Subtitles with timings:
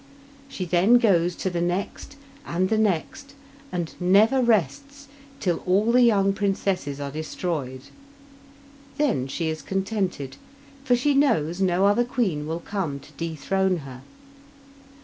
[0.49, 3.35] She then goes to the next, and the next,
[3.71, 5.07] and never rests
[5.39, 7.81] till all the young princesses are destroyed.
[8.97, 10.37] Then she is contented,
[10.83, 14.01] for she knows no other queen will come to dethrone her.